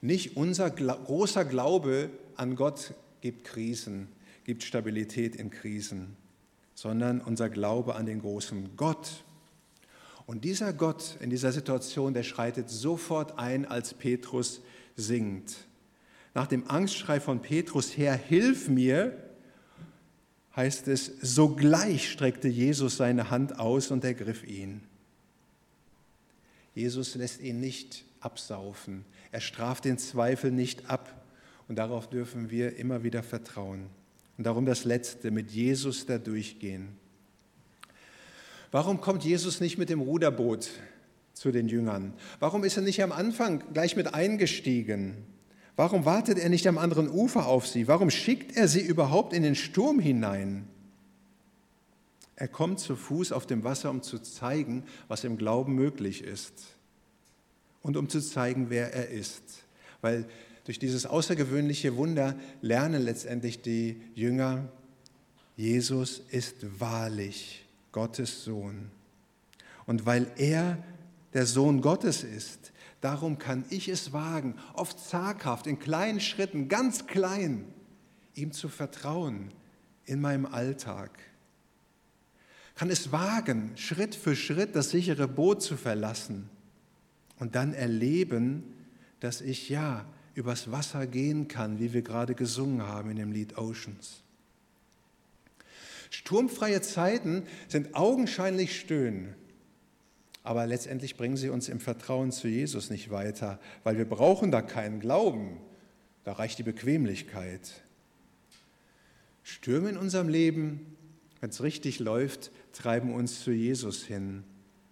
Nicht 0.01 0.37
unser 0.37 0.71
großer 0.71 1.45
Glaube 1.45 2.11
an 2.37 2.55
Gott 2.55 2.95
gibt 3.23 3.43
Krisen, 3.43 4.07
gibt 4.45 4.63
Stabilität 4.63 5.35
in 5.35 5.51
Krisen, 5.51 6.17
sondern 6.77 7.21
unser 7.21 7.49
Glaube 7.49 7.97
an 7.97 8.07
den 8.07 8.21
großen 8.21 8.77
Gott. 8.77 9.25
Und 10.27 10.45
dieser 10.45 10.73
Gott 10.73 11.17
in 11.19 11.31
dieser 11.31 11.51
Situation, 11.51 12.15
der 12.15 12.23
schreitet 12.23 12.71
sofort 12.71 13.37
ein, 13.37 13.65
als 13.65 13.95
Petrus 13.95 14.61
singt. 14.95 15.57
Nach 16.35 16.47
dem 16.47 16.71
Angstschrei 16.71 17.19
von 17.19 17.43
Petrus, 17.43 17.97
Herr, 17.97 18.15
hilf 18.15 18.69
mir, 18.69 19.26
heißt 20.57 20.89
es, 20.89 21.13
sogleich 21.21 22.11
streckte 22.11 22.49
Jesus 22.49 22.97
seine 22.97 23.31
Hand 23.31 23.59
aus 23.59 23.91
und 23.91 24.05
ergriff 24.05 24.43
ihn. 24.45 24.81
Jesus 26.75 27.15
lässt 27.15 27.41
ihn 27.41 27.61
nicht 27.61 28.05
absaufen. 28.21 29.05
Er 29.33 29.41
straft 29.41 29.85
den 29.85 29.99
Zweifel 29.99 30.51
nicht 30.51 30.91
ab. 30.91 31.13
Und 31.69 31.77
darauf 31.77 32.09
dürfen 32.09 32.51
wir 32.51 32.77
immer 32.77 33.03
wieder 33.03 33.23
vertrauen. 33.23 33.87
Und 34.39 34.45
darum 34.45 34.67
das 34.67 34.85
Letzte, 34.85 35.31
mit 35.31 35.51
Jesus 35.51 36.07
da 36.07 36.19
durchgehen. 36.19 36.89
Warum 38.71 39.01
kommt 39.01 39.25
Jesus 39.25 39.61
nicht 39.61 39.79
mit 39.79 39.89
dem 39.89 40.01
Ruderboot 40.01 40.69
zu 41.33 41.51
den 41.51 41.69
Jüngern? 41.69 42.13
Warum 42.41 42.65
ist 42.65 42.77
er 42.77 42.83
nicht 42.83 43.03
am 43.03 43.13
Anfang 43.13 43.63
gleich 43.73 43.97
mit 43.97 44.15
eingestiegen? 44.15 45.17
Warum 45.77 46.07
wartet 46.07 46.39
er 46.39 46.49
nicht 46.49 46.67
am 46.67 46.79
anderen 46.79 47.09
Ufer 47.09 47.47
auf 47.47 47.67
sie? 47.67 47.87
Warum 47.87 48.11
schickt 48.11 48.57
er 48.57 48.67
sie 48.67 48.81
überhaupt 48.81 49.35
in 49.35 49.43
den 49.43 49.55
Sturm 49.55 50.01
hinein? 50.01 50.67
Er 52.35 52.49
kommt 52.49 52.81
zu 52.81 52.97
Fuß 52.97 53.33
auf 53.33 53.47
dem 53.47 53.63
Wasser, 53.63 53.91
um 53.91 54.03
zu 54.03 54.19
zeigen, 54.19 54.85
was 55.09 55.25
im 55.25 55.39
Glauben 55.39 55.75
möglich 55.75 56.23
ist 56.23 56.77
und 57.83 57.97
um 57.97 58.09
zu 58.09 58.21
zeigen, 58.21 58.69
wer 58.69 58.93
er 58.93 59.09
ist. 59.09 59.43
Weil 60.01 60.27
durch 60.65 60.79
dieses 60.79 61.07
außergewöhnliche 61.07 61.97
Wunder 61.97 62.35
lernen 62.61 63.03
letztendlich 63.03 63.63
die 63.63 64.03
Jünger, 64.15 64.69
Jesus 65.57 66.21
ist 66.31 66.81
wahrlich 66.81 67.65
Gottes 67.93 68.45
Sohn. 68.45 68.91
Und 69.87 70.05
weil 70.05 70.27
er 70.37 70.83
der 71.33 71.47
Sohn 71.47 71.81
Gottes 71.81 72.25
ist, 72.25 72.73
Darum 73.01 73.39
kann 73.39 73.65
ich 73.71 73.89
es 73.89 74.13
wagen, 74.13 74.55
oft 74.75 74.99
zaghaft, 74.99 75.67
in 75.67 75.79
kleinen 75.79 76.21
Schritten, 76.21 76.69
ganz 76.69 77.07
klein, 77.07 77.65
ihm 78.35 78.53
zu 78.53 78.69
vertrauen 78.69 79.53
in 80.05 80.21
meinem 80.21 80.47
Alltag. 80.47 81.11
Kann 82.75 82.91
es 82.91 83.13
wagen, 83.13 83.73
Schritt 83.77 84.15
für 84.15 84.37
Schritt 84.37 84.77
das 84.77 84.91
sichere 84.91 85.29
Boot 85.29 85.63
zu 85.63 85.77
verlassen 85.77 86.49
und 87.39 87.55
dann 87.55 87.73
erleben, 87.73 88.63
dass 89.21 89.41
ich 89.41 89.69
ja 89.69 90.05
übers 90.35 90.71
Wasser 90.71 91.07
gehen 91.07 91.49
kann, 91.49 91.79
wie 91.79 91.93
wir 91.93 92.03
gerade 92.03 92.35
gesungen 92.35 92.83
haben 92.83 93.11
in 93.11 93.17
dem 93.17 93.33
Lied 93.33 93.57
Oceans. 93.57 94.23
Sturmfreie 96.11 96.83
Zeiten 96.83 97.45
sind 97.69 97.95
augenscheinlich 97.95 98.79
Stöhnen 98.79 99.35
aber 100.47 100.65
letztendlich 100.67 101.17
bringen 101.17 101.37
sie 101.37 101.49
uns 101.49 101.69
im 101.69 101.81
Vertrauen 101.81 102.31
zu 102.31 102.47
Jesus 102.47 102.89
nicht 102.89 103.11
weiter, 103.11 103.59
weil 103.83 103.99
wir 103.99 104.05
brauchen 104.05 104.53
da 104.53 104.63
keinen 104.63 105.01
Glauben. 105.01 105.59
Da 106.23 106.33
reicht 106.33 106.59
die 106.59 106.63
Bequemlichkeit. 106.63 107.83
Stürme 109.43 109.89
in 109.89 109.97
unserem 109.97 110.29
Leben, 110.29 110.97
wenn 111.41 111.51
es 111.51 111.65
richtig 111.65 111.99
läuft, 111.99 112.53
treiben 112.73 113.13
uns 113.13 113.43
zu 113.43 113.51
Jesus 113.51 114.05
hin. 114.05 114.45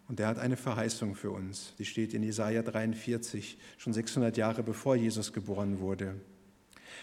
Und 0.09 0.19
er 0.19 0.27
hat 0.27 0.39
eine 0.41 0.57
Verheißung 0.57 1.15
für 1.15 1.31
uns. 1.31 1.73
Die 1.79 1.85
steht 1.85 2.15
in 2.15 2.25
Jesaja 2.25 2.63
43, 2.63 3.57
schon 3.79 3.93
600 3.93 4.37
Jahre 4.37 4.65
bevor 4.65 4.97
Jesus 4.97 5.33
geboren 5.33 5.79
wurde. 5.79 6.17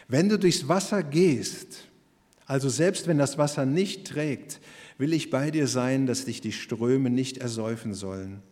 Wenn 0.09 0.27
du 0.27 0.37
durchs 0.37 0.67
Wasser 0.67 1.03
gehst, 1.03 1.85
also 2.45 2.67
selbst 2.67 3.07
wenn 3.07 3.17
das 3.17 3.37
Wasser 3.37 3.65
nicht 3.65 4.07
trägt, 4.07 4.59
will 5.01 5.13
ich 5.13 5.31
bei 5.31 5.49
dir 5.49 5.65
sein, 5.65 6.05
dass 6.05 6.25
dich 6.25 6.41
die 6.41 6.51
Ströme 6.51 7.09
nicht 7.09 7.39
ersäufen 7.39 7.95
sollen. 7.95 8.43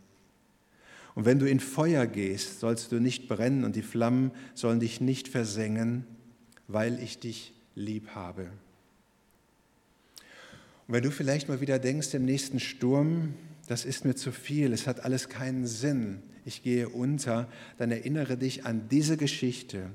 Und 1.13 1.25
wenn 1.25 1.37
du 1.37 1.47
in 1.47 1.59
Feuer 1.59 2.07
gehst, 2.07 2.59
sollst 2.59 2.91
du 2.91 2.99
nicht 2.99 3.27
brennen 3.27 3.63
und 3.63 3.75
die 3.75 3.83
Flammen 3.83 4.31
sollen 4.55 4.79
dich 4.79 4.99
nicht 4.99 5.27
versengen, 5.27 6.07
weil 6.67 6.99
ich 7.03 7.19
dich 7.19 7.53
lieb 7.75 8.09
habe. 8.15 8.49
Und 10.87 10.95
wenn 10.95 11.03
du 11.03 11.11
vielleicht 11.11 11.49
mal 11.49 11.61
wieder 11.61 11.77
denkst 11.77 12.15
im 12.15 12.25
nächsten 12.25 12.59
Sturm, 12.59 13.35
das 13.67 13.85
ist 13.85 14.03
mir 14.03 14.15
zu 14.15 14.31
viel, 14.31 14.73
es 14.73 14.87
hat 14.87 15.05
alles 15.05 15.29
keinen 15.29 15.67
Sinn, 15.67 16.23
ich 16.45 16.63
gehe 16.63 16.89
unter, 16.89 17.47
dann 17.77 17.91
erinnere 17.91 18.37
dich 18.37 18.65
an 18.65 18.89
diese 18.89 19.17
Geschichte. 19.17 19.91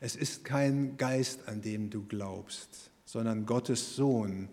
Es 0.00 0.16
ist 0.16 0.44
kein 0.44 0.98
Geist, 0.98 1.48
an 1.48 1.62
dem 1.62 1.88
du 1.88 2.04
glaubst, 2.04 2.90
sondern 3.06 3.46
Gottes 3.46 3.96
Sohn, 3.96 4.50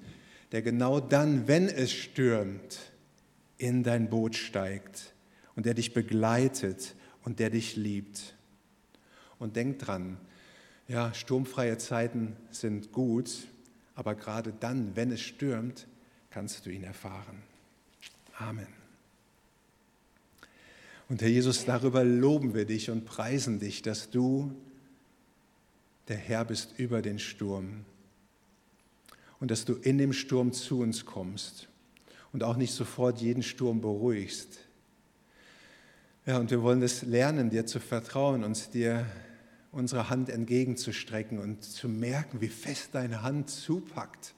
der 0.51 0.61
genau 0.61 0.99
dann, 0.99 1.47
wenn 1.47 1.67
es 1.67 1.91
stürmt, 1.91 2.79
in 3.57 3.83
dein 3.83 4.09
Boot 4.09 4.35
steigt 4.35 5.13
und 5.55 5.65
der 5.65 5.73
dich 5.73 5.93
begleitet 5.93 6.95
und 7.23 7.39
der 7.39 7.49
dich 7.49 7.75
liebt. 7.75 8.35
Und 9.39 9.55
denk 9.55 9.79
dran, 9.79 10.17
ja, 10.87 11.13
sturmfreie 11.13 11.77
Zeiten 11.77 12.35
sind 12.49 12.91
gut, 12.91 13.31
aber 13.95 14.15
gerade 14.15 14.53
dann, 14.59 14.95
wenn 14.95 15.11
es 15.11 15.21
stürmt, 15.21 15.87
kannst 16.31 16.65
du 16.65 16.69
ihn 16.69 16.83
erfahren. 16.83 17.43
Amen. 18.37 18.67
Und 21.07 21.21
Herr 21.21 21.29
Jesus, 21.29 21.65
darüber 21.65 22.03
loben 22.03 22.53
wir 22.53 22.65
dich 22.65 22.89
und 22.89 23.05
preisen 23.05 23.59
dich, 23.59 23.81
dass 23.81 24.09
du 24.09 24.55
der 26.07 26.17
Herr 26.17 26.45
bist 26.45 26.73
über 26.77 27.01
den 27.01 27.19
Sturm 27.19 27.85
und 29.41 29.51
dass 29.51 29.65
du 29.65 29.73
in 29.73 29.97
dem 29.97 30.13
Sturm 30.13 30.53
zu 30.53 30.79
uns 30.79 31.05
kommst 31.05 31.67
und 32.31 32.43
auch 32.43 32.55
nicht 32.55 32.73
sofort 32.73 33.19
jeden 33.19 33.43
Sturm 33.43 33.81
beruhigst. 33.81 34.59
Ja, 36.25 36.37
und 36.37 36.51
wir 36.51 36.61
wollen 36.61 36.81
es 36.83 37.01
lernen, 37.01 37.49
dir 37.49 37.65
zu 37.65 37.79
vertrauen, 37.79 38.43
uns 38.43 38.69
dir 38.69 39.05
unsere 39.71 40.09
Hand 40.09 40.29
entgegenzustrecken 40.29 41.39
und 41.39 41.63
zu 41.63 41.89
merken, 41.89 42.39
wie 42.39 42.49
fest 42.49 42.89
deine 42.93 43.23
Hand 43.23 43.49
zupackt. 43.49 44.35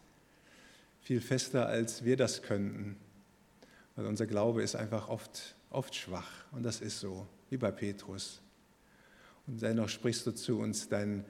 Viel 1.02 1.20
fester, 1.20 1.68
als 1.68 2.06
wir 2.06 2.16
das 2.16 2.42
könnten. 2.42 2.96
Weil 3.96 4.06
unser 4.06 4.26
Glaube 4.26 4.64
ist 4.64 4.76
einfach 4.76 5.10
oft, 5.10 5.56
oft 5.70 5.94
schwach. 5.94 6.46
Und 6.54 6.64
das 6.64 6.80
ist 6.80 7.02
so, 7.02 7.28
wie 7.50 7.58
bei 7.58 7.72
Petrus. 7.72 8.40
Und 9.48 9.62
dennoch 9.62 9.90
sprichst 9.90 10.26
du 10.26 10.32
zu 10.32 10.60
uns 10.60 10.88
dein 10.88 11.26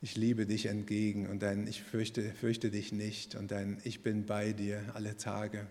ich 0.00 0.16
liebe 0.16 0.46
dich 0.46 0.66
entgegen 0.66 1.28
und 1.28 1.42
dein 1.42 1.66
Ich 1.66 1.82
fürchte, 1.82 2.32
fürchte 2.32 2.70
dich 2.70 2.92
nicht 2.92 3.34
und 3.34 3.50
dein 3.50 3.80
Ich 3.84 4.02
bin 4.02 4.26
bei 4.26 4.52
dir 4.52 4.82
alle 4.94 5.16
Tage. 5.16 5.66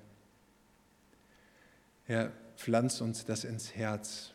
Herr, 2.05 2.31
pflanz 2.57 3.01
uns 3.01 3.25
das 3.25 3.43
ins 3.43 3.75
Herz, 3.75 4.33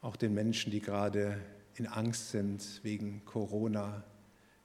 auch 0.00 0.16
den 0.16 0.34
Menschen, 0.34 0.72
die 0.72 0.80
gerade 0.80 1.40
in 1.76 1.86
Angst 1.86 2.30
sind 2.30 2.80
wegen 2.82 3.24
Corona, 3.24 4.04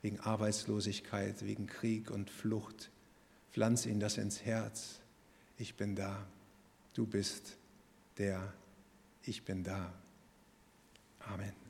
wegen 0.01 0.19
Arbeitslosigkeit, 0.19 1.45
wegen 1.45 1.67
Krieg 1.67 2.09
und 2.11 2.29
Flucht. 2.29 2.91
Pflanz 3.51 3.85
ihnen 3.85 3.99
das 3.99 4.17
ins 4.17 4.43
Herz. 4.45 4.99
Ich 5.57 5.75
bin 5.75 5.95
da. 5.95 6.27
Du 6.93 7.05
bist 7.05 7.57
der. 8.17 8.53
Ich 9.23 9.43
bin 9.43 9.63
da. 9.63 9.93
Amen. 11.19 11.66